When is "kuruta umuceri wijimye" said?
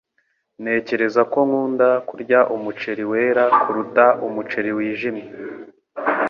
3.61-5.25